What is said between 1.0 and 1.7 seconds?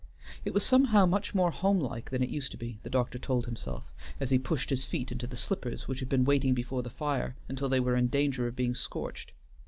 much more